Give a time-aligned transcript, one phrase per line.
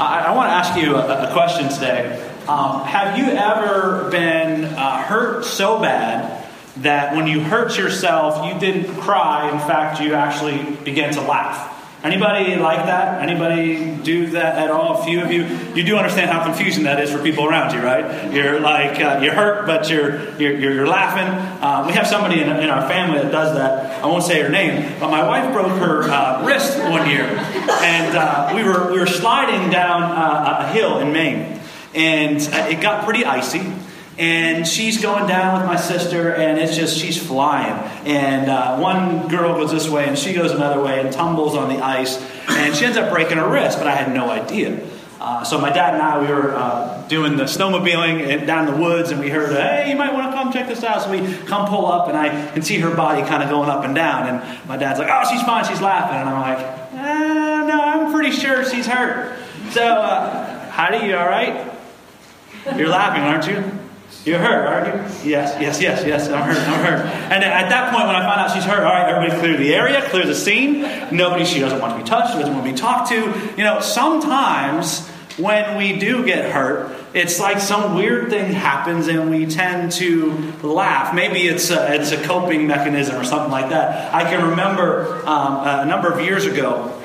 [0.00, 2.26] I, I want to ask you a, a question today.
[2.48, 8.58] Um, have you ever been uh, hurt so bad that when you hurt yourself, you
[8.58, 9.50] didn't cry?
[9.50, 11.79] In fact, you actually began to laugh.
[12.02, 13.22] Anybody like that?
[13.22, 15.02] Anybody do that at all?
[15.02, 15.44] A few of you,
[15.74, 18.32] you do understand how confusing that is for people around you, right?
[18.32, 21.28] You're like uh, you're hurt, but you're you're, you're laughing.
[21.62, 24.02] Uh, we have somebody in, in, our family that does that.
[24.02, 28.16] I won't say her name, but my wife broke her uh, wrist one year, and
[28.16, 31.60] uh, we were we were sliding down uh, a hill in Maine,
[31.94, 33.60] and uh, it got pretty icy
[34.20, 37.72] and she's going down with my sister, and it's just she's flying.
[38.06, 41.70] And uh, one girl goes this way, and she goes another way, and tumbles on
[41.70, 43.78] the ice, and she ends up breaking her wrist.
[43.78, 44.86] But I had no idea.
[45.18, 48.80] Uh, so my dad and I, we were uh, doing the snowmobiling down in the
[48.80, 51.20] woods, and we heard, "Hey, you might want to come check this out." So we
[51.46, 54.28] come pull up, and I can see her body kind of going up and down.
[54.28, 56.58] And my dad's like, "Oh, she's fine, she's laughing," and I'm like,
[56.92, 59.38] eh, "No, I'm pretty sure she's hurt."
[59.70, 61.72] So, uh, Heidi, you all right?
[62.76, 63.79] You're laughing, aren't you?
[64.30, 65.30] You're hurt, aren't you?
[65.30, 66.28] Yes, yes, yes, yes.
[66.28, 66.56] I'm hurt.
[66.56, 67.04] I'm hurt.
[67.32, 69.74] And at that point, when I find out she's hurt, all right, everybody clear the
[69.74, 70.82] area, clear the scene.
[71.10, 73.54] Nobody, she doesn't want to be touched, she doesn't want to be talked to.
[73.56, 79.30] You know, sometimes when we do get hurt, it's like some weird thing happens and
[79.30, 81.12] we tend to laugh.
[81.12, 84.14] Maybe it's a, it's a coping mechanism or something like that.
[84.14, 86.96] I can remember um, a number of years ago,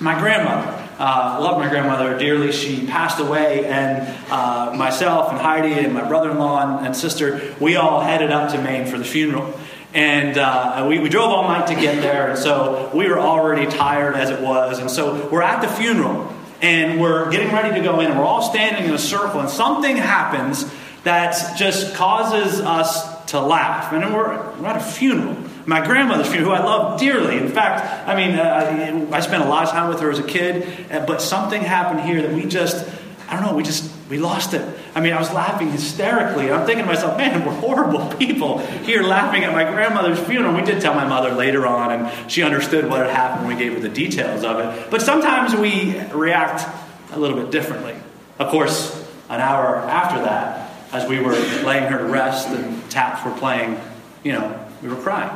[0.00, 2.52] my grandmother uh, love my grandmother dearly.
[2.52, 6.94] She passed away, and uh, myself and Heidi and my brother in law and, and,
[6.94, 9.58] sister, we all headed up to Maine for the funeral.
[9.94, 13.64] And uh, we, we drove all night to get there, and so we were already
[13.64, 14.78] tired as it was.
[14.78, 18.26] And so we're at the funeral, and we're getting ready to go in, and we're
[18.26, 20.70] all standing in a circle, and something happens
[21.04, 23.90] that just causes us to laugh.
[23.94, 25.34] And we're, we're at a funeral
[25.66, 27.36] my grandmother's funeral, who I love dearly.
[27.36, 30.24] In fact, I mean, uh, I spent a lot of time with her as a
[30.24, 32.88] kid, uh, but something happened here that we just,
[33.28, 34.66] I don't know, we just, we lost it.
[34.94, 36.50] I mean, I was laughing hysterically.
[36.50, 40.54] I'm thinking to myself, man, we're horrible people here laughing at my grandmother's funeral.
[40.54, 43.46] We did tell my mother later on, and she understood what had happened.
[43.46, 44.90] When we gave her the details of it.
[44.90, 46.66] But sometimes we react
[47.12, 47.94] a little bit differently.
[48.38, 48.96] Of course,
[49.28, 51.32] an hour after that, as we were
[51.64, 53.80] laying her to rest and taps were playing,
[54.24, 55.30] you know, we were crying.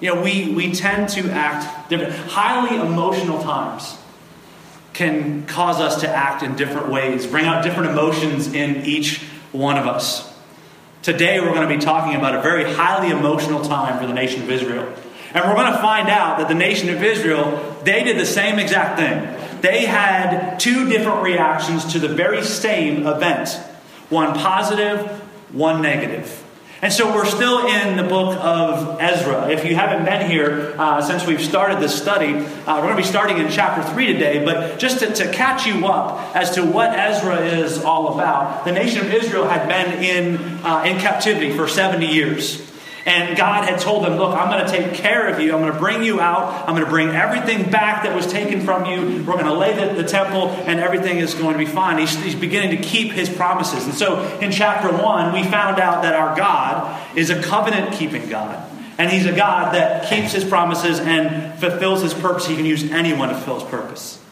[0.00, 2.14] You know, we, we tend to act different.
[2.14, 3.96] Highly emotional times
[4.92, 9.78] can cause us to act in different ways, bring out different emotions in each one
[9.78, 10.34] of us.
[11.02, 14.42] Today, we're going to be talking about a very highly emotional time for the nation
[14.42, 14.92] of Israel.
[15.34, 18.58] And we're going to find out that the nation of Israel, they did the same
[18.58, 19.60] exact thing.
[19.60, 23.48] They had two different reactions to the very same event
[24.08, 25.00] one positive,
[25.52, 26.44] one negative.
[26.82, 29.48] And so we're still in the book of Ezra.
[29.48, 33.02] If you haven't been here uh, since we've started this study, uh, we're going to
[33.02, 34.44] be starting in chapter 3 today.
[34.44, 38.72] But just to, to, catch you up as to what Ezra is all about, the
[38.72, 42.65] nation of Israel had been in, uh, in captivity for 70 years.
[43.06, 45.54] And God had told them, Look, I'm going to take care of you.
[45.54, 46.68] I'm going to bring you out.
[46.68, 49.22] I'm going to bring everything back that was taken from you.
[49.24, 51.98] We're going to lay the, the temple, and everything is going to be fine.
[51.98, 53.84] He's, he's beginning to keep his promises.
[53.84, 58.28] And so in chapter 1, we found out that our God is a covenant keeping
[58.28, 58.72] God.
[58.98, 62.46] And he's a God that keeps his promises and fulfills his purpose.
[62.46, 64.22] He can use anyone to fulfill his purpose.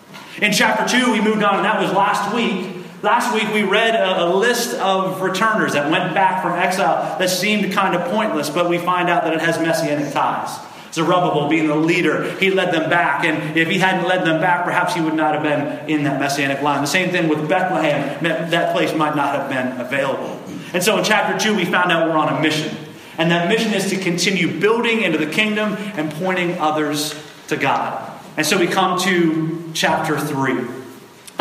[0.43, 2.74] In chapter 2, we moved on, and that was last week.
[3.05, 7.29] Last week we read a, a, list of returners that went back from exile that
[7.29, 10.59] seemed kind of pointless, but we find out that it has messianic ties.
[10.91, 13.27] Zerubbabel being the leader, he led them back.
[13.27, 16.19] And if he hadn't led them back, perhaps he would not have been in that
[16.19, 16.81] messianic line.
[16.81, 20.41] The same thing with Bethlehem, that place might not have been available.
[20.73, 22.75] And so in chapter 2, we found out we're on a mission.
[23.19, 27.15] And that mission is to continue building into the kingdom and pointing others
[27.49, 28.19] to God.
[28.39, 30.84] And so we come to chapter 3.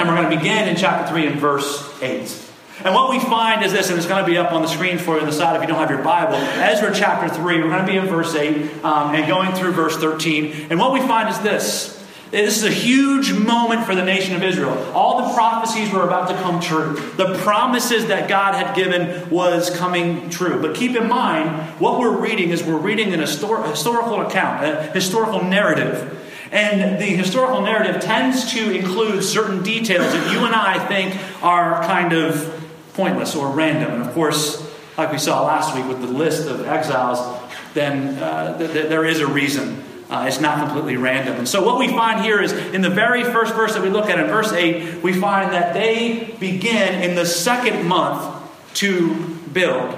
[0.03, 2.49] And we're going to begin in chapter 3 and verse 8.
[2.83, 4.97] And what we find is this, and it's going to be up on the screen
[4.97, 6.33] for you on the side if you don't have your Bible.
[6.35, 9.95] Ezra chapter 3, we're going to be in verse 8 um, and going through verse
[9.95, 10.67] 13.
[10.69, 14.43] And what we find is this this is a huge moment for the nation of
[14.43, 14.73] Israel.
[14.91, 16.95] All the prophecies were about to come true.
[17.15, 20.61] The promises that God had given was coming true.
[20.61, 24.91] But keep in mind, what we're reading is we're reading an histor- historical account, a
[24.91, 26.19] historical narrative.
[26.53, 31.81] And the historical narrative tends to include certain details that you and I think are
[31.81, 32.47] kind of
[32.93, 33.91] pointless or random.
[33.91, 34.61] And of course,
[34.95, 37.41] like we saw last week with the list of exiles,
[37.73, 39.83] then uh, th- th- there is a reason.
[40.11, 41.37] Uh, it's not completely random.
[41.37, 44.05] And so, what we find here is in the very first verse that we look
[44.11, 48.31] at, in verse 8, we find that they begin in the second month
[48.75, 49.15] to
[49.51, 49.97] build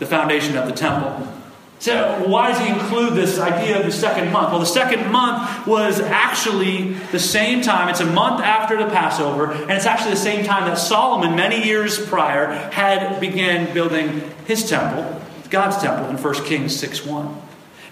[0.00, 1.28] the foundation of the temple.
[1.80, 4.50] So, why does he include this idea of the second month?
[4.50, 7.88] Well, the second month was actually the same time.
[7.88, 11.64] It's a month after the Passover, and it's actually the same time that Solomon, many
[11.64, 17.42] years prior, had began building his temple, God's temple, in 1 Kings 6 1.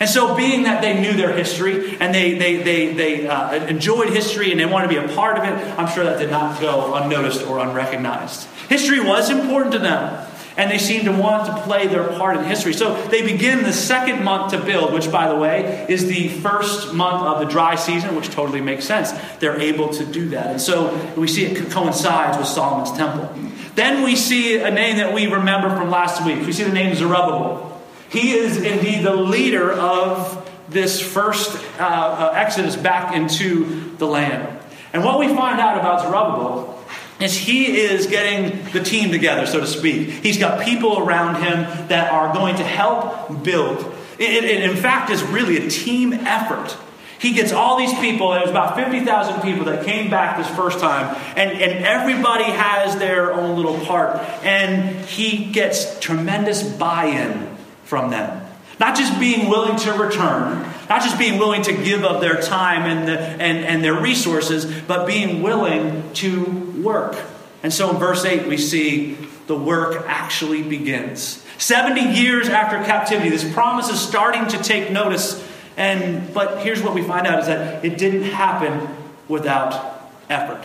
[0.00, 4.10] And so, being that they knew their history and they, they, they, they uh, enjoyed
[4.10, 6.60] history and they wanted to be a part of it, I'm sure that did not
[6.60, 8.48] go unnoticed or unrecognized.
[8.68, 10.27] History was important to them
[10.58, 12.74] and they seem to want to play their part in history.
[12.74, 16.92] So they begin the second month to build, which, by the way, is the first
[16.92, 19.12] month of the dry season, which totally makes sense.
[19.38, 20.48] They're able to do that.
[20.48, 23.32] And so we see it coincides with Solomon's temple.
[23.76, 26.44] Then we see a name that we remember from last week.
[26.44, 27.80] We see the name Zerubbabel.
[28.10, 34.58] He is indeed the leader of this first uh, uh, exodus back into the land.
[34.92, 36.77] And what we find out about Zerubbabel
[37.20, 40.08] is he is getting the team together, so to speak.
[40.08, 43.78] He's got people around him that are going to help build.
[44.18, 46.76] It, it, in fact, is really a team effort.
[47.18, 50.78] He gets all these people, it was about 50,000 people that came back this first
[50.78, 54.20] time, and, and everybody has their own little part.
[54.44, 58.46] And he gets tremendous buy in from them.
[58.78, 62.82] Not just being willing to return, not just being willing to give up their time
[62.82, 66.44] and, the, and, and their resources, but being willing to
[66.82, 67.16] work.
[67.62, 69.14] And so in verse 8, we see
[69.46, 71.44] the work actually begins.
[71.58, 75.44] 70 years after captivity, this promise is starting to take notice.
[75.76, 78.88] And but here's what we find out is that it didn't happen
[79.26, 80.64] without effort.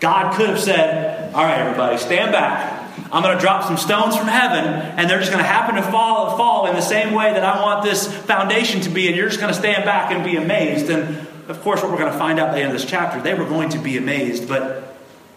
[0.00, 2.75] God could have said, All right, everybody, stand back.
[3.12, 5.82] I'm going to drop some stones from heaven, and they're just going to happen to
[5.82, 9.28] fall, fall in the same way that I want this foundation to be, and you're
[9.28, 10.90] just going to stand back and be amazed.
[10.90, 13.20] And of course, what we're going to find out at the end of this chapter,
[13.22, 14.96] they were going to be amazed, but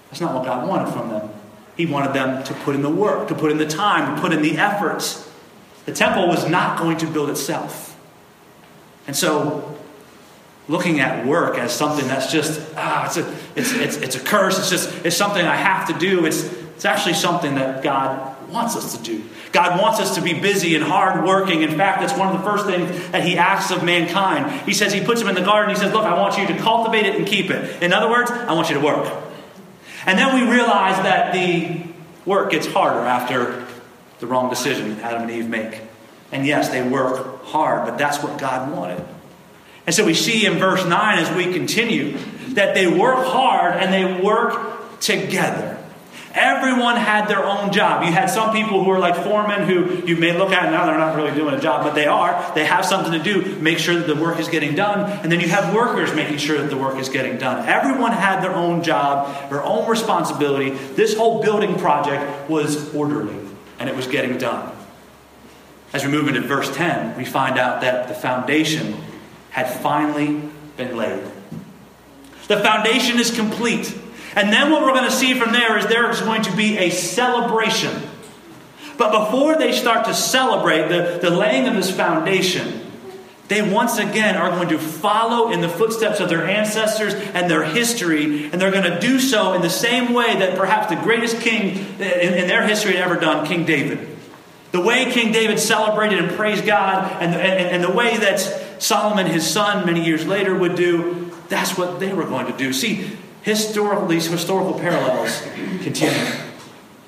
[0.10, 1.30] that's not what God wanted from them.
[1.78, 4.34] He wanted them to put in the work, to put in the time, to put
[4.34, 5.30] in the efforts.
[5.86, 7.98] The temple was not going to build itself.
[9.08, 9.78] And so,
[10.68, 14.60] looking at work as something that's just, ah, it's a, it's, it's, it's a curse,
[14.60, 16.44] it's just, it's something I have to do, it's,
[16.80, 19.22] it's actually something that God wants us to do.
[19.52, 21.62] God wants us to be busy and hard working.
[21.62, 24.50] In fact, that's one of the first things that He asks of mankind.
[24.62, 25.76] He says, He puts them in the garden.
[25.76, 27.84] He says, Look, I want you to cultivate it and keep it.
[27.84, 29.14] In other words, I want you to work.
[30.06, 31.82] And then we realize that the
[32.24, 33.68] work gets harder after
[34.20, 35.82] the wrong decision Adam and Eve make.
[36.32, 39.06] And yes, they work hard, but that's what God wanted.
[39.86, 42.18] And so we see in verse 9 as we continue
[42.54, 45.76] that they work hard and they work together.
[46.34, 48.04] Everyone had their own job.
[48.04, 50.98] You had some people who are like foremen who you may look at now they're
[50.98, 52.54] not really doing a job, but they are.
[52.54, 55.10] They have something to do, make sure that the work is getting done.
[55.24, 57.68] And then you have workers making sure that the work is getting done.
[57.68, 60.70] Everyone had their own job, their own responsibility.
[60.70, 63.36] This whole building project was orderly
[63.80, 64.76] and it was getting done.
[65.94, 68.96] As we move into verse 10, we find out that the foundation
[69.50, 70.48] had finally
[70.78, 71.24] been laid.
[72.48, 73.96] The foundation is complete.
[74.36, 76.78] And then what we're going to see from there is there is going to be
[76.78, 78.02] a celebration.
[78.98, 82.86] But before they start to celebrate the, the laying of this foundation,
[83.48, 87.64] they once again are going to follow in the footsteps of their ancestors and their
[87.64, 91.42] history, and they're going to do so in the same way that perhaps the greatest
[91.42, 94.18] king in, in their history had ever done, King David.
[94.72, 98.40] The way King David celebrated and praised God, and, and, and the way that
[98.78, 102.72] Solomon, his son, many years later would do, that's what they were going to do.
[102.72, 105.42] See, historical, these historical parallels
[105.82, 106.34] continue.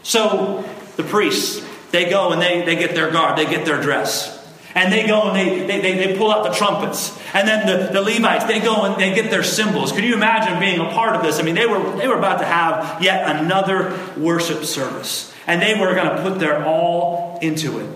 [0.04, 0.64] So
[0.98, 4.40] the priests, they go and they, they get their garb, they get their dress.
[4.74, 7.18] And they go and they, they, they, they, pull out the trumpets.
[7.34, 9.92] And then the, the Levites, they go and they get their cymbals.
[9.92, 11.40] Can you imagine being a part of this?
[11.40, 15.34] I mean, they were, they were about to have yet another worship service.
[15.46, 17.90] And they were going to put their all into it.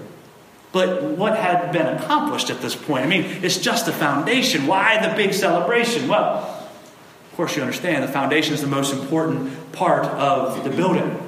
[0.73, 3.05] But what had been accomplished at this point?
[3.05, 4.67] I mean, it's just the foundation.
[4.67, 6.09] Why the big celebration?
[6.09, 6.54] Well,
[7.35, 11.19] of course, you understand the foundation is the most important part of the building.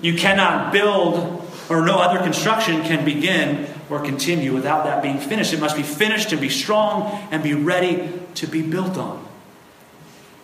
[0.00, 5.52] You cannot build, or no other construction can begin or continue without that being finished.
[5.52, 9.26] It must be finished and be strong and be ready to be built on.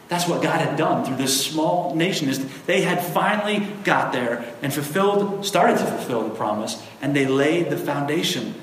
[0.08, 4.52] That's what God had done through this small nation is they had finally got there
[4.62, 8.56] and fulfilled started to fulfill the promise and they laid the foundation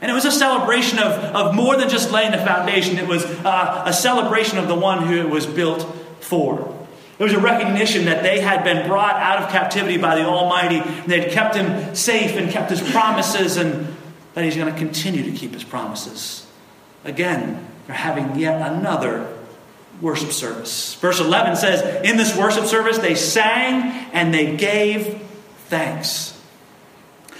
[0.00, 3.24] and it was a celebration of, of more than just laying the foundation, it was
[3.24, 5.82] uh, a celebration of the one who it was built
[6.20, 6.74] for.
[7.18, 10.76] It was a recognition that they had been brought out of captivity by the Almighty,
[10.76, 13.96] and they'd kept him safe and kept his promises, and
[14.34, 16.46] that he's going to continue to keep his promises.
[17.04, 19.36] Again, they're having yet another
[20.00, 20.94] worship service.
[20.94, 25.20] Verse 11 says, In this worship service, they sang and they gave
[25.66, 26.37] thanks.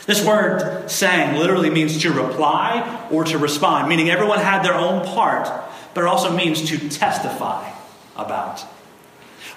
[0.08, 5.04] This word sang literally means to reply or to respond, meaning everyone had their own
[5.04, 5.50] part,
[5.92, 7.70] but it also means to testify
[8.16, 8.60] about.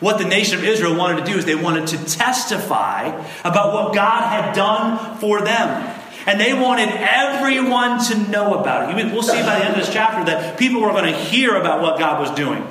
[0.02, 3.06] What the nation of Israel wanted to do is they wanted to testify
[3.46, 5.98] about what God had done for them.
[6.28, 9.06] And they wanted everyone to know about it.
[9.14, 11.82] We'll see by the end of this chapter that people were going to hear about
[11.82, 12.68] what God was doing.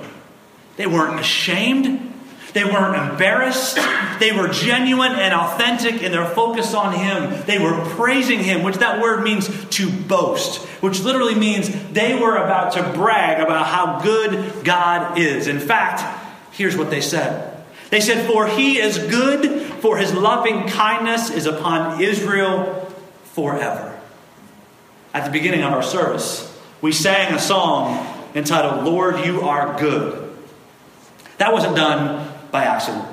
[0.76, 2.12] They weren't ashamed.
[2.52, 3.78] They weren't embarrassed.
[4.18, 7.42] They were genuine and authentic in their focus on Him.
[7.46, 12.36] They were praising Him, which that word means to boast, which literally means they were
[12.36, 15.46] about to brag about how good God is.
[15.46, 16.02] In fact,
[16.52, 21.46] here's what they said They said, For He is good, for His loving kindness is
[21.46, 22.92] upon Israel
[23.32, 23.98] forever.
[25.14, 26.46] At the beginning of our service,
[26.80, 30.28] we sang a song entitled, Lord, You Are Good.
[31.38, 33.06] That wasn't done by accident.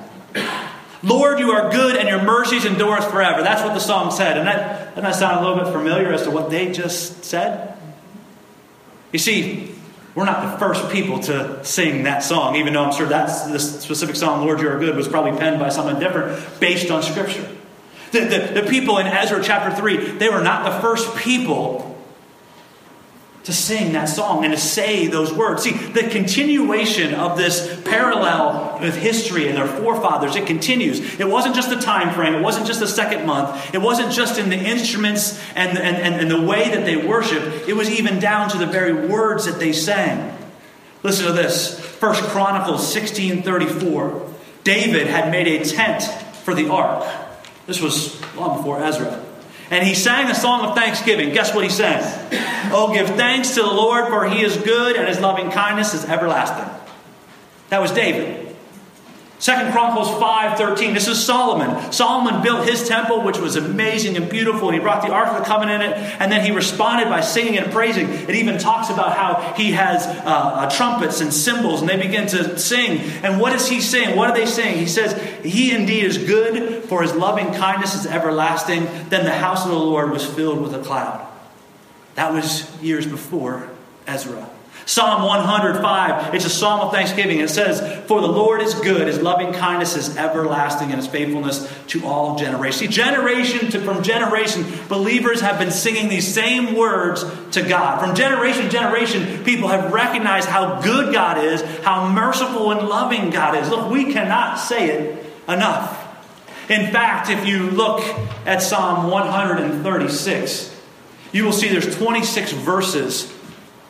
[1.03, 3.43] Lord, you are good and your mercies endure us forever.
[3.43, 4.37] That's what the song said.
[4.37, 7.77] And that, doesn't that sound a little bit familiar as to what they just said?
[9.11, 9.75] You see,
[10.15, 13.81] we're not the first people to sing that song, even though I'm sure that's this
[13.81, 17.47] specific song, Lord, you are good, was probably penned by someone different based on Scripture.
[18.11, 21.96] The, the, the people in Ezra chapter 3, they were not the first people
[23.47, 25.63] to sing that song and to say those words.
[25.63, 31.17] See, the continuation of this parallel with history and their forefathers, it continues.
[31.17, 34.37] It wasn't just the time frame, it wasn't just the second month, it wasn't just
[34.37, 38.19] in the instruments and, and, and, and the way that they worshiped, it was even
[38.19, 40.37] down to the very words that they sang.
[41.01, 41.79] Listen to this.
[41.79, 44.33] First Chronicles 16:34.
[44.65, 46.03] David had made a tent
[46.43, 47.07] for the ark.
[47.65, 49.23] This was long before Ezra.
[49.69, 51.33] And he sang a song of thanksgiving.
[51.33, 52.01] Guess what he sang?
[52.71, 56.05] Oh, give thanks to the Lord, for he is good, and his loving kindness is
[56.05, 56.73] everlasting.
[57.69, 58.46] That was David.
[59.39, 60.95] Second Chronicles 5:13.
[60.95, 61.91] This is Solomon.
[61.91, 65.37] Solomon built his temple, which was amazing and beautiful, and he brought the Ark of
[65.37, 68.09] the Covenant in it, and then he responded by singing and praising.
[68.09, 72.25] It even talks about how he has uh, uh, trumpets and cymbals, and they begin
[72.27, 72.99] to sing.
[73.23, 74.15] And what is he saying?
[74.17, 74.79] What are they saying?
[74.79, 75.13] He says,
[75.43, 78.87] He indeed is good, for his loving kindness is everlasting.
[79.09, 81.25] Then the house of the Lord was filled with a cloud.
[82.15, 83.69] That was years before
[84.07, 84.49] Ezra.
[84.87, 87.41] Psalm 105, it's a psalm of thanksgiving.
[87.41, 91.69] It says, For the Lord is good, his loving kindness is everlasting, and his faithfulness
[91.87, 92.79] to all generations.
[92.79, 97.99] See, generation to from generation, believers have been singing these same words to God.
[97.99, 103.29] From generation to generation, people have recognized how good God is, how merciful and loving
[103.29, 103.69] God is.
[103.69, 106.05] Look, we cannot say it enough.
[106.69, 107.99] In fact, if you look
[108.45, 110.81] at Psalm 136,
[111.33, 113.33] you will see there's 26 verses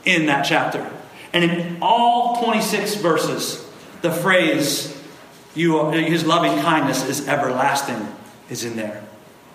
[0.08, 0.90] in that chapter.
[1.34, 3.64] And in all 26 verses,
[4.02, 4.98] the phrase,
[5.54, 8.08] you, His loving kindness is everlasting,
[8.50, 9.04] is in there.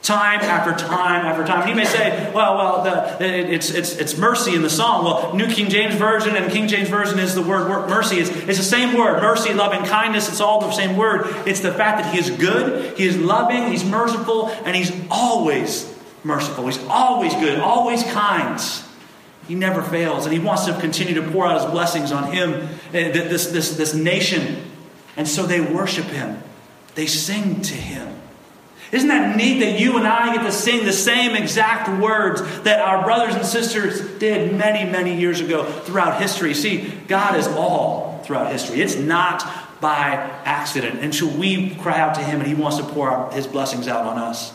[0.02, 1.68] Time after time after time.
[1.68, 5.04] He may say, well, well, the, it's, it's, it's mercy in the song.
[5.04, 8.16] Well, New King James Version and King James Version is the word, word mercy.
[8.16, 9.22] It's, it's the same word.
[9.22, 11.26] Mercy, loving kindness, it's all the same word.
[11.46, 15.88] It's the fact that He is good, He is loving, He's merciful, and He's always
[16.24, 16.66] merciful.
[16.66, 18.60] He's always good, always kind.
[19.48, 22.68] He never fails, and He wants to continue to pour out His blessings on Him,
[22.92, 24.70] eh, this, this, this nation.
[25.16, 26.42] And so they worship Him,
[26.94, 28.20] they sing to Him.
[28.92, 32.80] Isn't that neat that you and I get to sing the same exact words that
[32.80, 36.52] our brothers and sisters did many, many years ago throughout history?
[36.52, 38.82] See, God is all throughout history.
[38.82, 39.42] It's not
[39.80, 40.12] by
[40.44, 41.00] accident.
[41.00, 43.88] And so we cry out to Him, and He wants to pour out His blessings
[43.88, 44.50] out on us.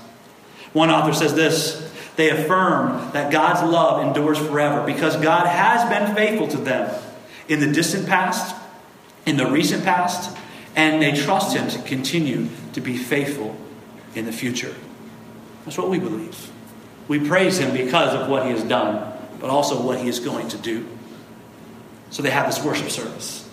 [0.71, 6.15] One author says this they affirm that God's love endures forever because God has been
[6.15, 6.93] faithful to them
[7.47, 8.55] in the distant past,
[9.25, 10.35] in the recent past,
[10.75, 13.55] and they trust Him to continue to be faithful
[14.15, 14.75] in the future.
[15.63, 16.51] That's what we believe.
[17.07, 20.47] We praise Him because of what He has done, but also what He is going
[20.49, 20.87] to do.
[22.09, 23.47] So they have this worship service.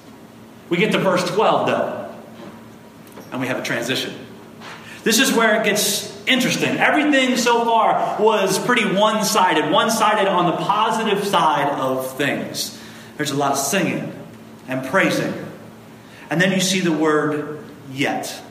[0.71, 2.15] We get to verse 12, though,
[3.31, 4.15] and we have a transition.
[5.03, 6.77] This is where it gets interesting.
[6.79, 12.81] Everything so far was pretty one sided, one sided on the positive side of things.
[13.17, 14.13] There's a lot of singing
[14.69, 15.33] and praising.
[16.31, 18.43] And then you see the word yet.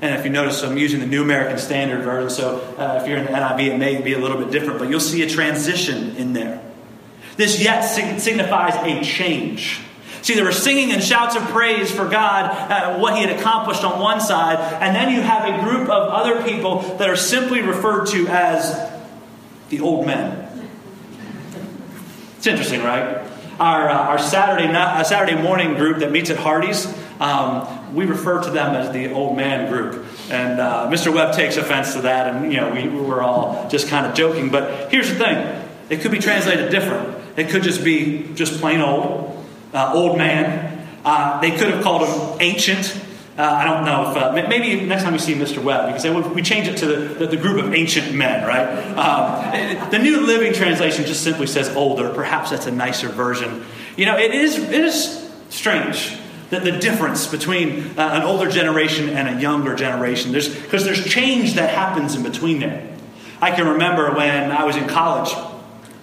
[0.00, 3.16] And if you notice, I'm using the New American Standard Version, so uh, if you're
[3.16, 6.16] in the NIV, it may be a little bit different, but you'll see a transition
[6.16, 6.62] in there.
[7.36, 9.80] This yet signifies a change.
[10.24, 13.84] See, there were singing and shouts of praise for God, uh, what He had accomplished
[13.84, 17.60] on one side, and then you have a group of other people that are simply
[17.60, 18.90] referred to as
[19.68, 20.70] the old men.
[22.38, 23.22] It's interesting, right?
[23.60, 26.86] Our, uh, our Saturday, uh, Saturday morning group that meets at Hardee's,
[27.20, 30.06] um, we refer to them as the old man group.
[30.30, 31.12] And uh, Mr.
[31.12, 34.14] Webb takes offense to that, and you know we, we were all just kind of
[34.14, 34.48] joking.
[34.48, 37.18] But here's the thing: it could be translated different.
[37.36, 39.33] It could just be just plain old,
[39.74, 40.88] uh, old man.
[41.04, 42.98] Uh, they could have called him ancient.
[43.36, 45.62] Uh, I don't know if uh, maybe next time we see Mr.
[45.62, 48.64] Webb, because would, we change it to the, the, the, group of ancient men, right?
[48.96, 52.14] Um, the New Living Translation just simply says older.
[52.14, 53.64] Perhaps that's a nicer version.
[53.96, 56.16] You know, it is it is strange
[56.50, 60.30] that the difference between uh, an older generation and a younger generation.
[60.30, 62.88] There's because there's change that happens in between there.
[63.42, 65.34] I can remember when I was in college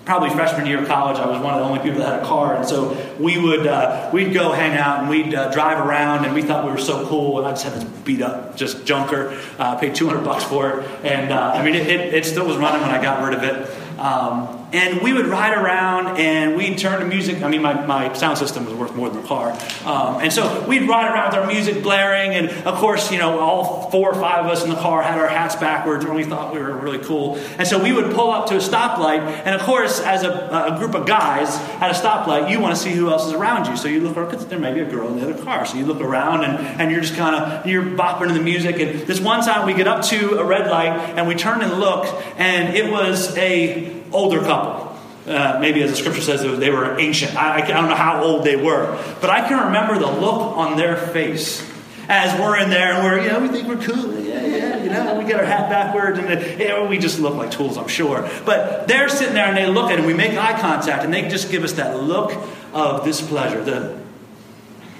[0.06, 2.26] probably freshman year of college, I was one of the only people that had a
[2.26, 6.26] car, and so we would uh, we'd go hang out and we'd uh, drive around,
[6.26, 7.40] and we thought we were so cool.
[7.40, 10.90] And I just had this beat up, just junker, uh, paid 200 bucks for it,
[11.04, 13.44] and uh, I mean it, it, it, still was running when I got rid of
[13.44, 14.00] it.
[14.00, 17.42] Um, and we would ride around and we'd turn the music.
[17.42, 19.52] I mean, my, my sound system was worth more than the car.
[19.86, 22.32] Um, and so we'd ride around with our music blaring.
[22.32, 25.18] And of course, you know, all four or five of us in the car had
[25.18, 27.36] our hats backwards and we thought we were really cool.
[27.58, 29.20] And so we would pull up to a stoplight.
[29.46, 31.50] And of course, as a, a group of guys
[31.82, 33.76] at a stoplight, you want to see who else is around you.
[33.76, 35.66] So you look around, there may be a girl in the other car.
[35.66, 38.80] So you look around and, and you're just kind of, you're bopping to the music.
[38.80, 41.74] And this one time we get up to a red light and we turn and
[41.80, 42.06] look
[42.38, 44.92] and it was a older couple.
[45.28, 47.36] Uh, maybe as the scripture says, they were ancient.
[47.36, 48.98] I, I don't know how old they were.
[49.22, 51.68] But I can remember the look on their face
[52.08, 54.20] as we're in there and we're, you know, we think we're cool.
[54.20, 56.28] Yeah, yeah, you know, we get our hat backwards and
[56.68, 58.28] know, we just look like tools, I'm sure.
[58.46, 61.14] But they're sitting there and they look at it and we make eye contact and
[61.14, 62.34] they just give us that look
[62.74, 63.64] of displeasure.
[63.64, 64.02] The,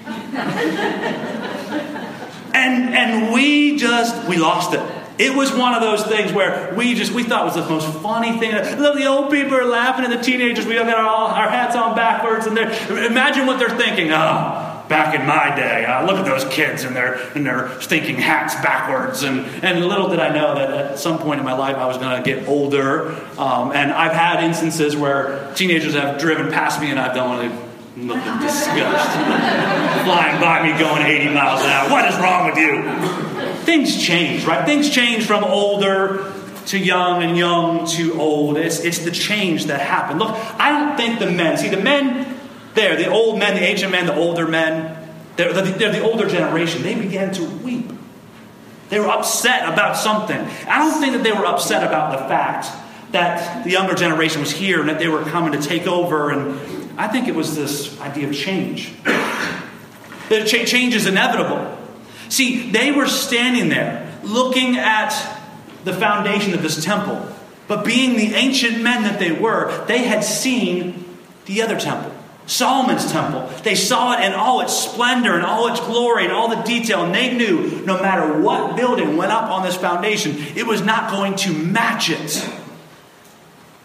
[2.54, 5.01] and, and we just, we lost it.
[5.18, 8.38] It was one of those things where we just we thought was the most funny
[8.38, 8.52] thing.
[8.80, 11.76] Look, The old people are laughing, and the teenagers we all got our, our hats
[11.76, 12.70] on backwards, and they're
[13.06, 14.10] imagine what they're thinking.
[14.10, 18.16] Oh, back in my day, uh, look at those kids and their and their thinking
[18.16, 19.22] hats backwards.
[19.22, 21.98] And and little did I know that at some point in my life I was
[21.98, 23.12] going to get older.
[23.38, 27.52] Um, and I've had instances where teenagers have driven past me, and I've done like
[27.96, 29.10] looking disgust,
[30.04, 31.90] flying by me going 80 miles an hour.
[31.90, 33.31] What is wrong with you?
[33.64, 34.64] Things change, right?
[34.64, 36.32] Things change from older
[36.66, 38.56] to young and young to old.
[38.56, 40.20] It's, it's the change that happened.
[40.20, 42.38] Look, I don't think the men, see, the men
[42.74, 44.96] there, the old men, the ancient men, the older men,
[45.36, 46.82] they're, they're the older generation.
[46.82, 47.90] They began to weep.
[48.88, 50.38] They were upset about something.
[50.68, 52.68] I don't think that they were upset about the fact
[53.12, 56.30] that the younger generation was here and that they were coming to take over.
[56.30, 58.92] And I think it was this idea of change.
[60.28, 61.78] That change is inevitable.
[62.32, 65.10] See, they were standing there looking at
[65.84, 67.28] the foundation of this temple.
[67.68, 71.04] But being the ancient men that they were, they had seen
[71.44, 72.10] the other temple,
[72.46, 73.50] Solomon's temple.
[73.64, 77.04] They saw it in all its splendor and all its glory and all the detail.
[77.04, 81.10] And they knew no matter what building went up on this foundation, it was not
[81.10, 82.30] going to match it.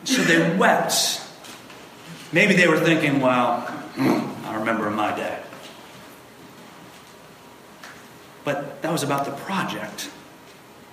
[0.05, 1.21] So they wept.
[2.31, 5.37] Maybe they were thinking, well, I remember my day.
[8.47, 10.09] But that was about the project.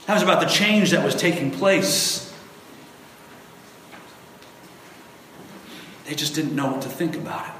[0.07, 2.35] That was about the change that was taking place.
[6.05, 7.55] They just didn't know what to think about it.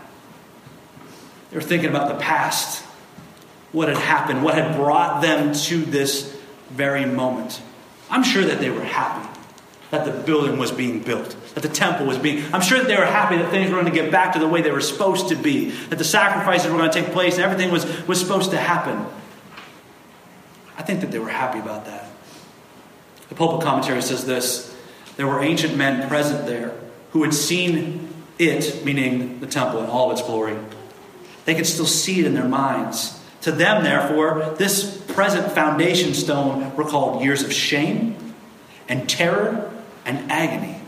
[1.51, 2.83] They were thinking about the past,
[3.71, 6.37] what had happened, what had brought them to this
[6.71, 7.63] very moment.
[8.11, 9.29] I'm sure that they were happy
[9.93, 12.43] that the building was being built, that the temple was being.
[12.53, 14.49] I'm sure that they were happy that things were going to get back to the
[14.49, 17.45] way they were supposed to be, that the sacrifices were going to take place, and
[17.45, 19.07] everything was, was supposed to happen.
[20.77, 22.07] I think that they were happy about that.
[23.29, 24.75] The pulpit commentary says this
[25.17, 26.75] there were ancient men present there
[27.11, 28.09] who had seen
[28.39, 30.57] it, meaning the temple, in all of its glory.
[31.45, 33.21] They could still see it in their minds.
[33.43, 38.35] To them, therefore, this present foundation stone recalled years of shame
[38.89, 39.71] and terror
[40.05, 40.81] and agony.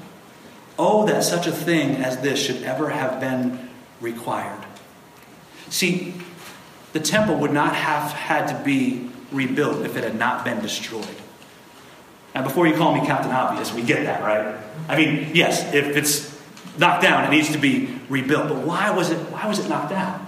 [0.79, 3.71] Oh, that such a thing as this should ever have been
[4.01, 4.65] required.
[5.69, 6.15] See,
[6.93, 11.07] the temple would not have had to be rebuilt if it had not been destroyed.
[12.35, 14.63] Now, before you call me Captain Obvious, we get that, right?
[14.89, 16.39] I mean, yes, if it's
[16.79, 18.49] knocked down, it needs to be rebuilt.
[18.49, 20.27] But why was it, why was it knocked down?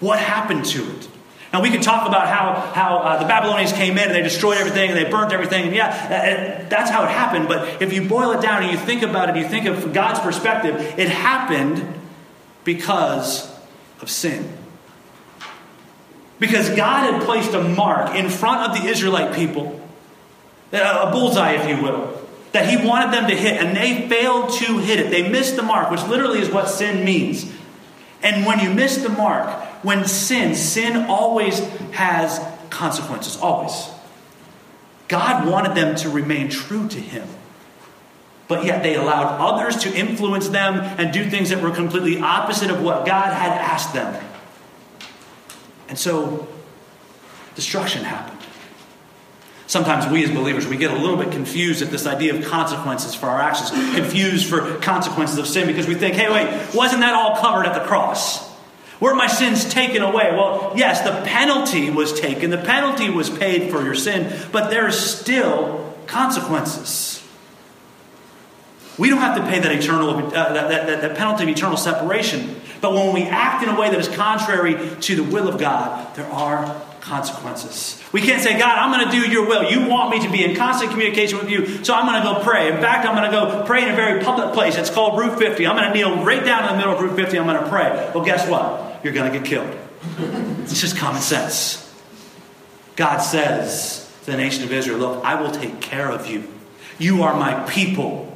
[0.00, 1.08] What happened to it?
[1.52, 4.58] Now, we could talk about how, how uh, the Babylonians came in and they destroyed
[4.58, 5.64] everything and they burnt everything.
[5.66, 7.48] And yeah, that's how it happened.
[7.48, 10.20] But if you boil it down and you think about it, you think of God's
[10.20, 11.84] perspective, it happened
[12.64, 13.50] because
[14.02, 14.57] of sin.
[16.38, 19.80] Because God had placed a mark in front of the Israelite people,
[20.72, 22.14] a bullseye, if you will,
[22.52, 25.10] that He wanted them to hit, and they failed to hit it.
[25.10, 27.50] They missed the mark, which literally is what sin means.
[28.22, 29.48] And when you miss the mark,
[29.84, 31.60] when sin, sin always
[31.92, 33.88] has consequences, always.
[35.08, 37.26] God wanted them to remain true to Him.
[38.46, 42.70] But yet they allowed others to influence them and do things that were completely opposite
[42.70, 44.24] of what God had asked them.
[45.88, 46.46] And so
[47.54, 48.38] destruction happened.
[49.66, 53.14] Sometimes we as believers, we get a little bit confused at this idea of consequences
[53.14, 57.14] for our actions, confused for consequences of sin because we think, hey, wait, wasn't that
[57.14, 58.48] all covered at the cross?
[58.98, 60.32] Were my sins taken away?
[60.32, 64.88] Well, yes, the penalty was taken, the penalty was paid for your sin, but there
[64.88, 67.22] is still consequences.
[68.98, 72.60] We don't have to pay that eternal uh, that, that, that penalty of eternal separation.
[72.80, 76.14] But when we act in a way that is contrary to the will of God,
[76.16, 78.02] there are consequences.
[78.12, 79.70] We can't say, God, I'm going to do your will.
[79.70, 82.44] You want me to be in constant communication with you, so I'm going to go
[82.44, 82.72] pray.
[82.72, 84.76] In fact, I'm going to go pray in a very public place.
[84.76, 85.66] It's called Route 50.
[85.66, 87.38] I'm going to kneel right down in the middle of Route 50.
[87.38, 88.10] I'm going to pray.
[88.14, 89.00] Well, guess what?
[89.02, 89.74] You're going to get killed.
[90.62, 91.84] It's just common sense.
[92.96, 96.44] God says to the nation of Israel, Look, I will take care of you.
[96.98, 98.27] You are my people.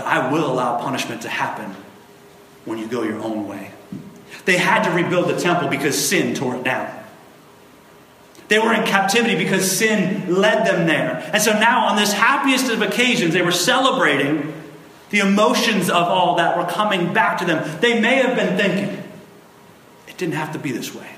[0.00, 1.76] But I will allow punishment to happen
[2.64, 3.70] when you go your own way.
[4.46, 6.90] They had to rebuild the temple because sin tore it down.
[8.48, 11.28] They were in captivity because sin led them there.
[11.34, 14.54] And so now, on this happiest of occasions, they were celebrating
[15.10, 17.80] the emotions of all that were coming back to them.
[17.82, 19.02] They may have been thinking,
[20.08, 21.08] it didn't have to be this way.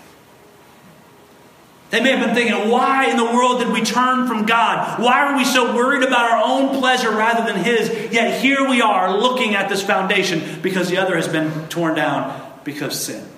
[1.92, 4.98] They may have been thinking, why in the world did we turn from God?
[4.98, 8.10] Why are we so worried about our own pleasure rather than His?
[8.10, 12.50] Yet here we are looking at this foundation because the other has been torn down
[12.64, 13.28] because sin.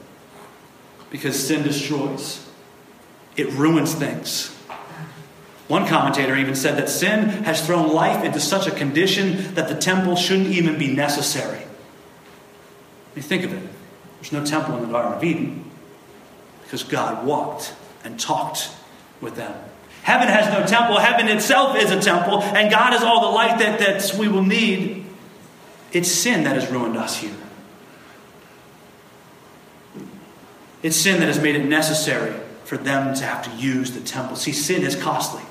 [1.11, 2.49] Because sin destroys,
[3.37, 4.55] it ruins things.
[5.67, 9.75] One commentator even said that sin has thrown life into such a condition that the
[9.75, 11.59] temple shouldn't even be necessary.
[11.59, 13.69] I mean, think of it.
[14.21, 15.69] There's no temple in the Garden of Eden
[16.63, 18.71] because God walked and talked
[19.21, 19.55] with them.
[20.03, 20.99] Heaven has no temple.
[20.99, 24.43] Heaven itself is a temple, and God is all the light that, that we will
[24.43, 25.07] need.
[25.93, 27.35] It's sin that has ruined us here.
[30.83, 34.37] It's sin that has made it necessary for them to have to use the temple.
[34.37, 35.43] See, sin is costly.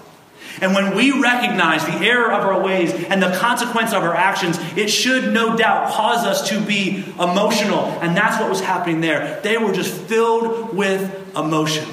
[0.62, 4.60] And when we recognize the error of our ways and the consequence of our actions,
[4.78, 7.86] it should no doubt cause us to be emotional.
[8.02, 9.40] And that's what was happening there.
[9.42, 11.88] They were just filled with emotion.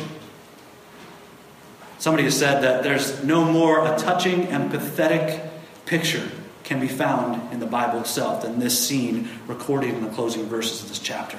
[2.01, 5.43] Somebody has said that there's no more a touching and pathetic
[5.85, 6.27] picture
[6.65, 10.83] can be found in the Bible itself than this scene recorded in the closing verses
[10.83, 11.39] of this chapter.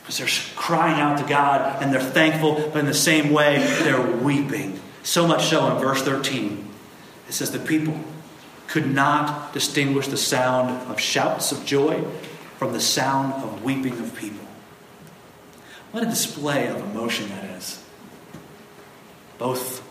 [0.00, 4.00] Because they're crying out to God and they're thankful, but in the same way, they're
[4.00, 4.80] weeping.
[5.02, 6.66] So much so in verse 13,
[7.28, 8.00] it says, The people
[8.68, 12.02] could not distinguish the sound of shouts of joy
[12.56, 14.46] from the sound of weeping of people.
[15.92, 17.84] What a display of emotion that is
[19.40, 19.82] both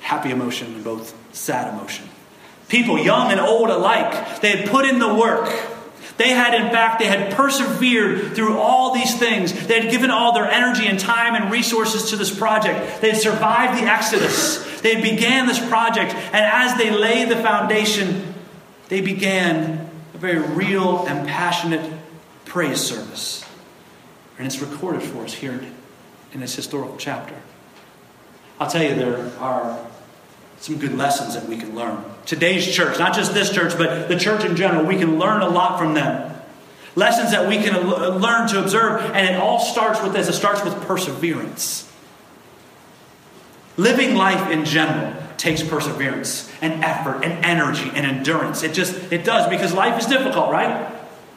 [0.00, 2.06] happy emotion and both sad emotion.
[2.68, 5.48] People, young and old alike, they had put in the work.
[6.16, 9.66] They had, in fact, they had persevered through all these things.
[9.66, 13.00] They had given all their energy and time and resources to this project.
[13.00, 14.80] They had survived the Exodus.
[14.80, 18.34] They had began this project, and as they laid the foundation,
[18.88, 21.90] they began a very real and passionate
[22.44, 23.44] praise service.
[24.38, 25.64] And it's recorded for us here
[26.32, 27.36] in this historical chapter.
[28.58, 29.84] I'll tell you, there are
[30.58, 32.04] some good lessons that we can learn.
[32.24, 35.48] Today's church, not just this church, but the church in general, we can learn a
[35.48, 36.34] lot from them.
[36.96, 37.88] Lessons that we can
[38.20, 41.90] learn to observe, and it all starts with this it starts with perseverance.
[43.76, 48.62] Living life in general takes perseverance and effort and energy and endurance.
[48.62, 50.90] It just it does because life is difficult, right?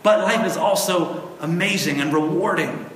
[0.04, 2.88] But life is also amazing and rewarding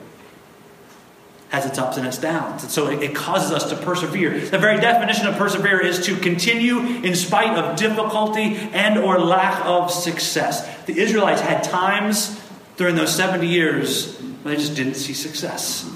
[1.52, 2.64] has its ups and its downs.
[2.64, 4.40] And so it, it, causes us to persevere.
[4.40, 9.66] The very definition of persevere is to continue in spite of difficulty and or lack
[9.66, 10.66] of success.
[10.86, 12.42] The Israelites had times
[12.78, 15.90] during those 70 years when they just didn't see success.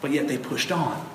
[0.00, 1.08] But yet they pushed on.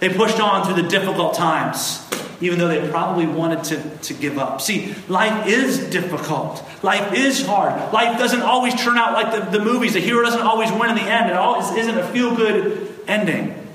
[0.00, 2.04] They pushed on through the difficult times,
[2.40, 4.60] even though they probably wanted to, to give up.
[4.60, 6.64] See, life is difficult.
[6.82, 7.92] Life is hard.
[7.92, 9.92] Life doesn't always turn out like the, the movies.
[9.92, 11.30] The hero doesn't always win in the end.
[11.30, 13.66] It always isn't a feel good ending.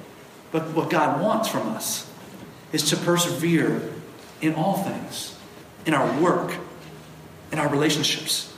[0.51, 2.09] But what God wants from us
[2.71, 3.93] is to persevere
[4.41, 5.37] in all things,
[5.85, 6.55] in our work,
[7.51, 8.53] in our relationships.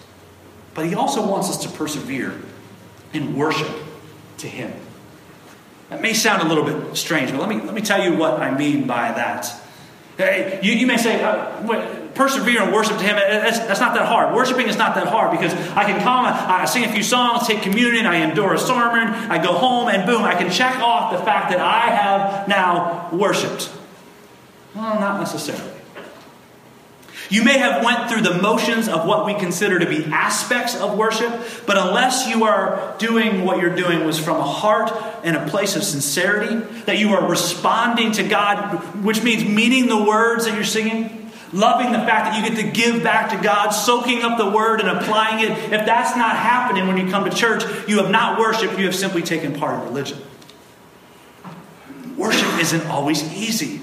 [0.73, 2.39] But He also wants us to persevere
[3.13, 3.75] in worship
[4.37, 4.73] to Him.
[5.89, 8.39] That may sound a little bit strange, but let me, let me tell you what
[8.39, 9.51] I mean by that.
[10.17, 11.61] Hey, you, you may say, uh,
[12.19, 13.15] persevere and worship to Him.
[13.15, 14.35] That's, that's, not that hard.
[14.35, 17.61] Worshiping is not that hard because I can come, I sing a few songs, take
[17.61, 21.19] communion, I endure a sermon, I go home, and boom, I can check off the
[21.19, 23.71] fact that I have now worshiped.
[24.75, 25.71] Well, not necessarily.
[27.29, 30.97] You may have went through the motions of what we consider to be aspects of
[30.97, 31.31] worship,
[31.65, 34.91] but unless you are doing what you're doing was from a heart
[35.23, 40.03] and a place of sincerity, that you are responding to God, which means meaning the
[40.03, 41.18] words that you're singing,
[41.51, 44.81] loving the fact that you get to give back to God, soaking up the word
[44.81, 45.51] and applying it.
[45.51, 48.95] If that's not happening when you come to church, you have not worshiped, you have
[48.95, 50.19] simply taken part in religion.
[52.17, 53.81] Worship isn't always easy.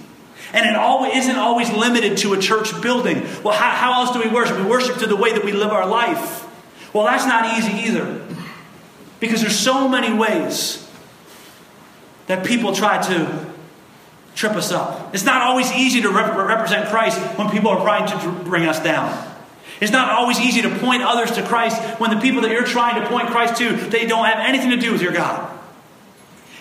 [0.53, 3.23] And it always, isn't always limited to a church building.
[3.43, 4.57] Well, how, how else do we worship?
[4.59, 6.45] We worship through the way that we live our life.
[6.95, 8.25] Well, that's not easy either.
[9.19, 10.89] Because there's so many ways
[12.27, 13.46] that people try to
[14.37, 15.15] trip us up.
[15.15, 18.79] It's not always easy to rep- represent Christ when people are trying to bring us
[18.79, 19.35] down.
[19.81, 23.03] It's not always easy to point others to Christ when the people that you're trying
[23.03, 25.53] to point Christ to, they don't have anything to do with your God.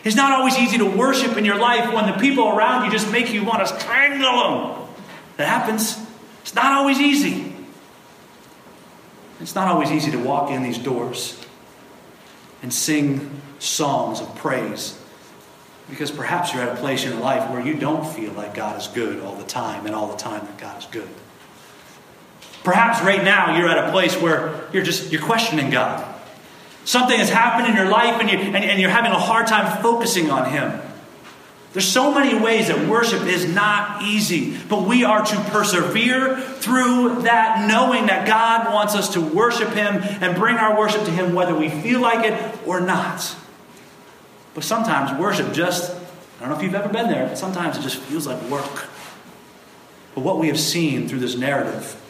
[0.03, 3.11] It's not always easy to worship in your life when the people around you just
[3.11, 4.87] make you want to strangle them.
[5.37, 5.97] That happens.
[6.41, 7.53] It's not always easy.
[9.41, 11.43] It's not always easy to walk in these doors
[12.61, 14.97] and sing songs of praise
[15.89, 18.79] because perhaps you're at a place in your life where you don't feel like God
[18.79, 21.09] is good all the time and all the time that God is good.
[22.63, 26.13] Perhaps right now you're at a place where you're just you're questioning God.
[26.83, 29.81] Something has happened in your life and, you, and, and you're having a hard time
[29.81, 30.81] focusing on Him.
[31.73, 37.23] There's so many ways that worship is not easy, but we are to persevere through
[37.23, 41.33] that, knowing that God wants us to worship Him and bring our worship to Him
[41.33, 43.35] whether we feel like it or not.
[44.55, 47.81] But sometimes worship just, I don't know if you've ever been there, but sometimes it
[47.81, 48.87] just feels like work.
[50.15, 52.01] But what we have seen through this narrative,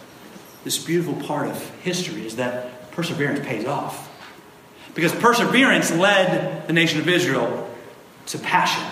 [0.63, 4.11] this beautiful part of history, is that perseverance pays off.
[4.93, 7.67] Because perseverance led the nation of Israel
[8.27, 8.83] to passion.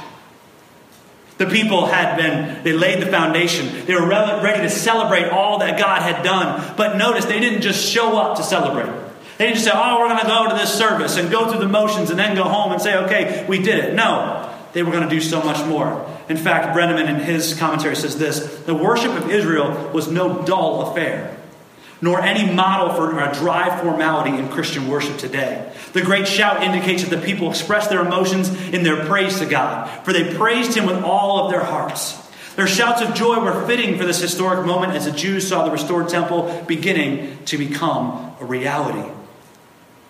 [1.37, 3.85] The people had been, they laid the foundation.
[3.85, 6.75] They were ready to celebrate all that God had done.
[6.75, 9.02] But notice, they didn't just show up to celebrate.
[9.43, 11.59] They didn't just say, oh, we're going to go to this service and go through
[11.59, 13.93] the motions and then go home and say, okay, we did it.
[13.93, 16.09] No, they were going to do so much more.
[16.29, 20.91] In fact, Breneman in his commentary says this The worship of Israel was no dull
[20.91, 21.37] affair
[21.99, 25.71] nor any model for a dry formality in Christian worship today.
[25.91, 29.89] The great shout indicates that the people expressed their emotions in their praise to God,
[30.03, 32.13] for they praised Him with all of their hearts.
[32.55, 35.71] Their shouts of joy were fitting for this historic moment as the Jews saw the
[35.71, 39.09] restored temple beginning to become a reality.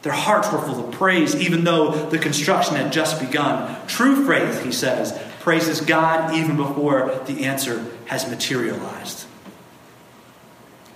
[0.03, 3.75] Their hearts were full of praise, even though the construction had just begun.
[3.87, 9.25] True faith, he says, praises God even before the answer has materialized.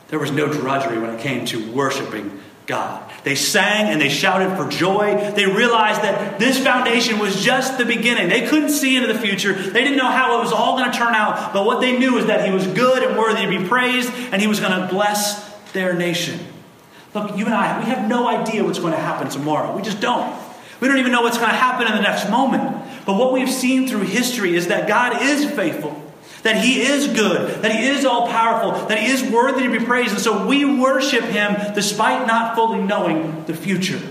[0.09, 3.09] There was no drudgery when it came to worshiping God.
[3.23, 5.31] They sang and they shouted for joy.
[5.35, 8.27] They realized that this foundation was just the beginning.
[8.29, 9.53] They couldn't see into the future.
[9.53, 11.53] They didn't know how it was all going to turn out.
[11.53, 14.41] But what they knew is that He was good and worthy to be praised, and
[14.41, 16.39] He was going to bless their nation.
[17.13, 19.75] Look, you and I, we have no idea what's going to happen tomorrow.
[19.75, 20.37] We just don't.
[20.79, 22.85] We don't even know what's going to happen in the next moment.
[23.05, 26.03] But what we've seen through history is that God is faithful
[26.43, 29.83] that He is good, that He is all powerful, that He is worthy to be
[29.83, 30.13] praised.
[30.13, 34.01] And so we worship Him despite not fully knowing the future.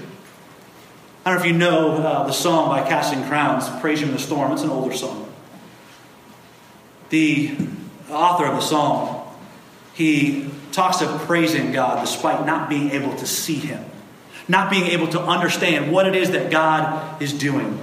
[1.24, 4.14] I don't know if you know uh, the song by Casting Crowns, Praise Him in
[4.14, 4.52] the Storm.
[4.52, 5.32] It's an older song.
[7.09, 7.56] The
[8.11, 9.35] author of the song,
[9.94, 13.82] he talks of praising God despite not being able to see Him,
[14.46, 17.82] not being able to understand what it is that God is doing.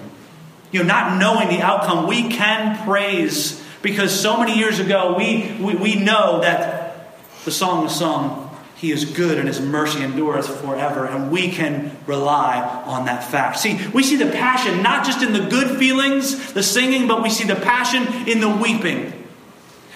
[0.71, 5.57] You know, not knowing the outcome, we can praise because so many years ago, we,
[5.59, 10.47] we, we know that the song was sung, He is good and His mercy endures
[10.47, 13.59] forever, and we can rely on that fact.
[13.59, 17.29] See, we see the passion not just in the good feelings, the singing, but we
[17.29, 19.22] see the passion in the weeping.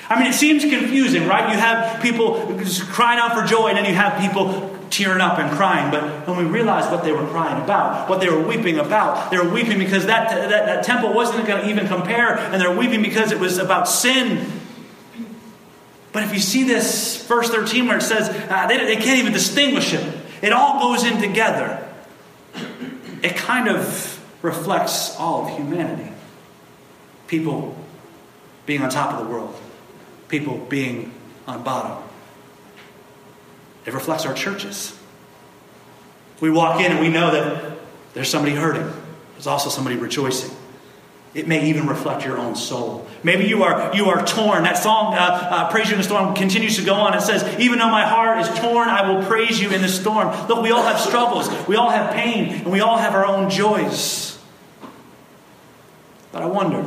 [0.09, 1.51] I mean, it seems confusing, right?
[1.53, 2.57] You have people
[2.89, 5.91] crying out for joy, and then you have people tearing up and crying.
[5.91, 9.37] But when we realize what they were crying about, what they were weeping about, they
[9.37, 13.01] were weeping because that, that, that temple wasn't going to even compare, and they're weeping
[13.01, 14.49] because it was about sin.
[16.13, 19.33] But if you see this verse 13 where it says uh, they, they can't even
[19.33, 20.03] distinguish it,
[20.41, 21.85] it all goes in together.
[23.21, 26.11] It kind of reflects all of humanity.
[27.27, 27.75] People
[28.65, 29.55] being on top of the world,
[30.27, 31.13] people being
[31.47, 32.03] on bottom.
[33.85, 34.97] It reflects our churches.
[36.39, 37.77] We walk in and we know that
[38.13, 38.91] there's somebody hurting,
[39.33, 40.55] there's also somebody rejoicing.
[41.33, 43.05] It may even reflect your own soul.
[43.21, 44.63] Maybe you are you are torn.
[44.63, 47.13] That song, uh, uh, "Praise You in the Storm," continues to go on.
[47.13, 50.29] It says, "Even though my heart is torn, I will praise You in the storm."
[50.47, 53.49] Look, we all have struggles, we all have pain, and we all have our own
[53.49, 54.39] joys.
[56.31, 56.85] But I wonder,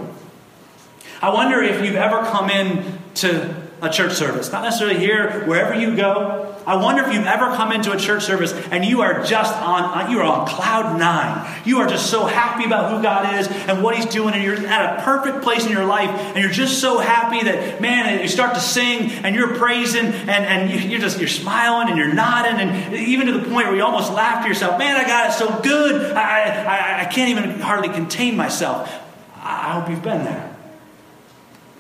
[1.23, 5.75] I wonder if you've ever come in to a church service, not necessarily here, wherever
[5.75, 6.55] you go.
[6.67, 9.83] I wonder if you've ever come into a church service and you are just on,
[9.83, 11.63] uh, you are on cloud nine.
[11.65, 14.67] You are just so happy about who God is and what He's doing, and you're
[14.67, 18.29] at a perfect place in your life, and you're just so happy that, man, you
[18.29, 22.61] start to sing and you're praising and, and you're just, you're smiling and you're nodding,
[22.61, 25.33] and even to the point where you almost laugh to yourself, man, I got it
[25.33, 26.13] so good.
[26.13, 28.93] I, I, I can't even hardly contain myself.
[29.37, 30.50] I hope you've been there.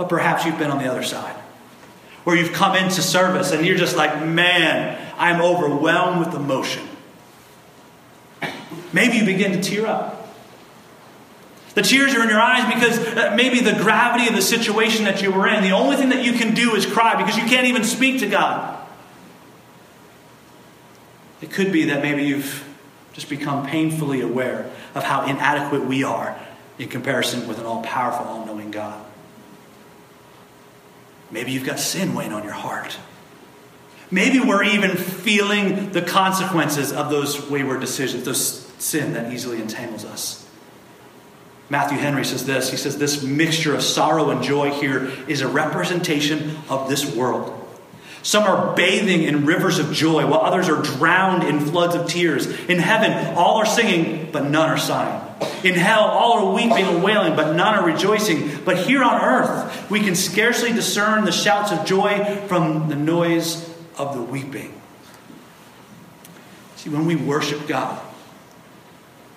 [0.00, 1.36] But perhaps you've been on the other side
[2.24, 6.88] where you've come into service and you're just like, man, I'm overwhelmed with emotion.
[8.94, 10.26] Maybe you begin to tear up.
[11.74, 15.20] The tears are in your eyes because uh, maybe the gravity of the situation that
[15.20, 17.66] you were in, the only thing that you can do is cry because you can't
[17.66, 18.82] even speak to God.
[21.42, 22.66] It could be that maybe you've
[23.12, 26.40] just become painfully aware of how inadequate we are
[26.78, 29.08] in comparison with an all powerful, all knowing God.
[31.30, 32.96] Maybe you've got sin weighing on your heart.
[34.10, 40.04] Maybe we're even feeling the consequences of those wayward decisions, those sin that easily entangles
[40.04, 40.46] us.
[41.68, 45.48] Matthew Henry says this He says, This mixture of sorrow and joy here is a
[45.48, 47.56] representation of this world.
[48.22, 52.46] Some are bathing in rivers of joy, while others are drowned in floods of tears.
[52.68, 55.29] In heaven, all are singing, but none are sighing.
[55.64, 58.62] In hell, all are weeping and wailing, but none are rejoicing.
[58.64, 63.68] But here on earth, we can scarcely discern the shouts of joy from the noise
[63.96, 64.81] of the weeping.
[66.76, 68.00] See, when we worship God,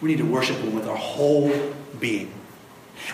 [0.01, 2.33] we need to worship Him with our whole being.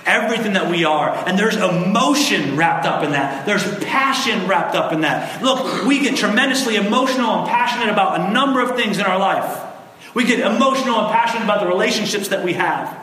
[0.06, 1.10] Everything that we are.
[1.10, 3.46] And there's emotion wrapped up in that.
[3.46, 5.42] There's passion wrapped up in that.
[5.42, 9.69] Look, we get tremendously emotional and passionate about a number of things in our life.
[10.14, 12.98] We get emotional and passionate about the relationships that we have.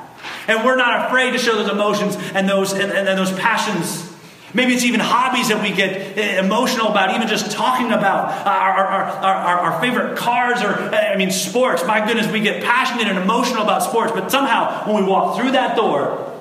[0.48, 4.12] And we're not afraid to show those emotions and those, and, and, and those passions.
[4.54, 9.04] Maybe it's even hobbies that we get emotional about, even just talking about our, our,
[9.04, 11.84] our, our, favorite cars or, I mean, sports.
[11.84, 15.52] My goodness, we get passionate and emotional about sports, but somehow when we walk through
[15.52, 16.40] that door,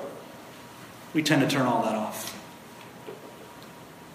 [1.12, 2.32] we tend to turn all that off.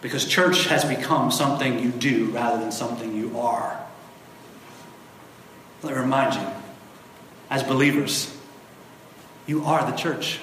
[0.02, 3.80] Because church has become something you do rather than something you are.
[5.84, 6.48] Let me remind you,
[7.50, 8.38] as believers,
[9.48, 10.40] you are the church.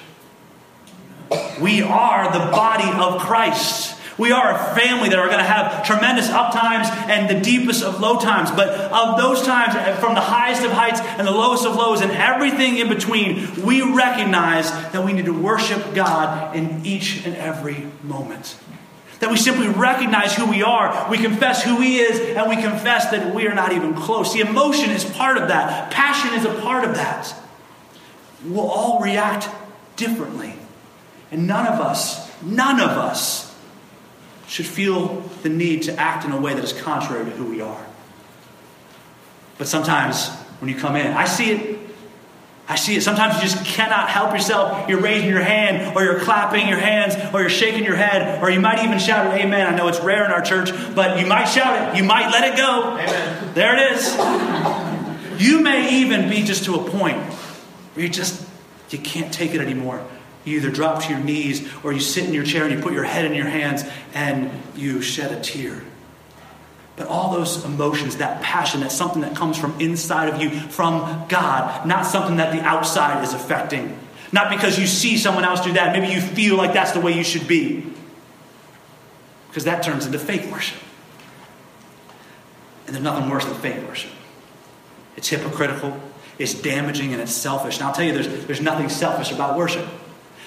[1.61, 3.95] We are the body of Christ.
[4.17, 7.83] We are a family that are going to have tremendous up times and the deepest
[7.83, 8.51] of low times.
[8.51, 12.01] But of those times, eh, from the highest of heights and the lowest of lows
[12.01, 17.33] and everything in between, we recognize that we need to worship God in each and
[17.37, 18.57] every moment.
[19.19, 23.11] That we simply recognize who we are, we confess who He is, and we confess
[23.11, 24.33] that we are not even close.
[24.33, 27.33] The emotion is part of that, passion is a part of that.
[28.45, 29.49] We'll all react
[29.97, 30.53] differently.
[31.31, 33.49] And none of us, none of us,
[34.47, 37.61] should feel the need to act in a way that is contrary to who we
[37.61, 37.85] are.
[39.59, 40.29] But sometimes
[40.59, 41.78] when you come in, I see it.
[42.69, 43.01] I see it.
[43.01, 44.87] Sometimes you just cannot help yourself.
[44.87, 48.51] You're raising your hand, or you're clapping your hands, or you're shaking your head, or
[48.51, 49.65] you might even shout it, Amen.
[49.65, 51.97] I know it's rare in our church, but you might shout it.
[51.97, 52.91] You might let it go.
[52.91, 53.53] Amen.
[53.55, 55.41] There it is.
[55.41, 58.47] You may even be just to a point where you just
[58.91, 60.05] you can't take it anymore.
[60.45, 62.93] You either drop to your knees or you sit in your chair and you put
[62.93, 65.81] your head in your hands and you shed a tear.
[66.99, 71.25] But all those emotions, that passion, that's something that comes from inside of you, from
[71.29, 73.97] God, not something that the outside is affecting.
[74.33, 77.13] Not because you see someone else do that, maybe you feel like that's the way
[77.13, 77.89] you should be.
[79.47, 80.77] Because that turns into fake worship.
[82.85, 84.11] And there's nothing worse than fake worship.
[85.15, 85.97] It's hypocritical,
[86.37, 87.77] it's damaging, and it's selfish.
[87.77, 89.87] And I'll tell you, there's, there's nothing selfish about worship.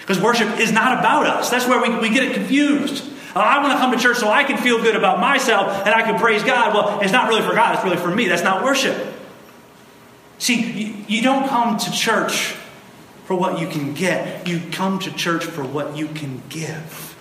[0.00, 1.48] Because worship is not about us.
[1.48, 3.08] That's where we, we get it confused.
[3.34, 5.94] Uh, I want to come to church so I can feel good about myself and
[5.94, 6.74] I can praise God.
[6.74, 8.26] Well, it's not really for God, it's really for me.
[8.26, 8.96] That's not worship.
[10.38, 12.54] See, you, you don't come to church
[13.24, 17.12] for what you can get, you come to church for what you can give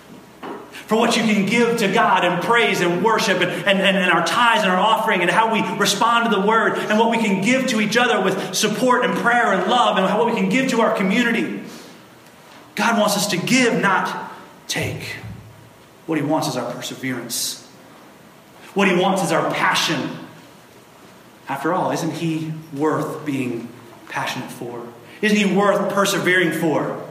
[0.92, 4.26] for what you can give to God and praise and worship and, and, and, our
[4.26, 7.42] tithes and our offering and how we respond to the word and what we can
[7.42, 10.70] give to each other with support and prayer and love and what we can give
[10.70, 11.62] to our community.
[12.74, 14.34] God wants us to give, not
[14.68, 15.16] take.
[16.12, 17.66] What He wants is our perseverance.
[18.74, 20.10] What He wants is our passion.
[21.48, 23.70] After all, isn't He worth being
[24.10, 24.86] passionate for?
[25.22, 27.02] Isn't He worth persevering for?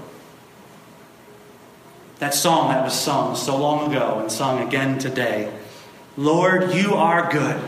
[2.19, 5.51] That song that was sung so long ago and sung again today
[6.15, 7.59] Lord, you are good,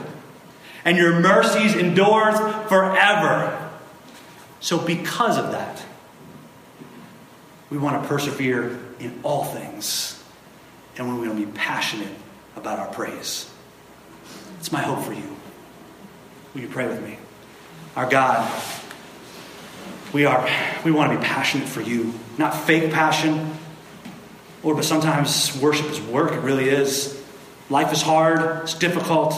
[0.85, 2.31] and your mercies endure
[2.67, 3.71] forever.
[4.59, 5.83] So, because of that,
[7.71, 10.12] we want to persevere in all things.
[10.97, 12.13] And when we want to be passionate
[12.55, 13.49] about our praise.
[14.59, 15.35] It's my hope for you.
[16.53, 17.17] Will you pray with me?
[17.95, 18.49] Our God,
[20.13, 20.47] we are
[20.85, 23.57] we want to be passionate for you, not fake passion.
[24.63, 27.21] Lord, but sometimes worship is work, it really is.
[27.69, 29.33] Life is hard, it's difficult.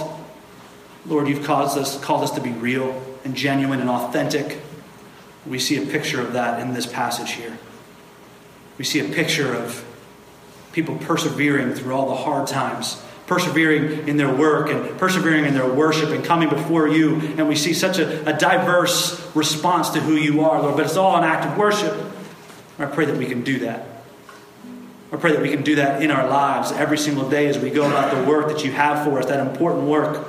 [1.05, 4.59] Lord, you've caused us, called us to be real and genuine and authentic.
[5.45, 7.57] We see a picture of that in this passage here.
[8.77, 9.83] We see a picture of
[10.75, 15.67] people persevering through all the hard times, persevering in their work and persevering in their
[15.67, 17.15] worship and coming before you.
[17.37, 20.97] And we see such a, a diverse response to who you are, Lord, but it's
[20.97, 21.95] all an act of worship.
[22.77, 23.87] I pray that we can do that.
[25.13, 27.69] I pray that we can do that in our lives every single day as we
[27.69, 30.27] go about the work that you have for us, that important work.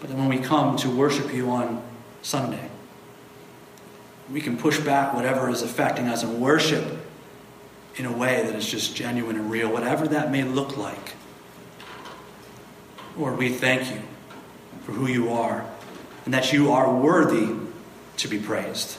[0.00, 1.80] But then when we come to worship you on
[2.22, 2.68] Sunday,
[4.28, 6.99] we can push back whatever is affecting us and worship
[7.96, 11.14] in a way that is just genuine and real, whatever that may look like.
[13.16, 14.00] Lord, we thank you
[14.82, 15.64] for who you are
[16.24, 17.54] and that you are worthy
[18.18, 18.96] to be praised.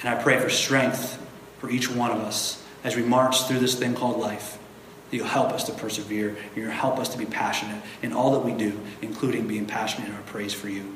[0.00, 1.20] And I pray for strength
[1.58, 4.58] for each one of us as we march through this thing called life.
[5.10, 6.36] You'll help us to persevere.
[6.54, 10.14] You'll help us to be passionate in all that we do, including being passionate in
[10.14, 10.94] our praise for you.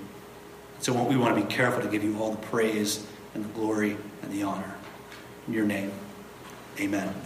[0.79, 3.05] So we want to be careful to give you all the praise
[3.35, 4.75] and the glory and the honor.
[5.47, 5.93] In your name,
[6.81, 7.24] amen.